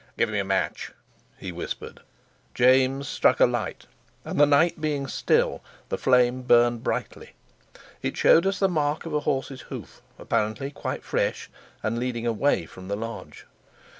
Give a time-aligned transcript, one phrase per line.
[0.17, 0.91] "Give me a match,"
[1.37, 1.99] he whispered.
[2.55, 3.85] James struck a light,
[4.25, 7.33] and, the night being still, the flame burnt brightly:
[8.01, 11.51] it showed us the mark of a horse's hoof, apparently quite fresh,
[11.83, 13.45] and leading away from the lodge.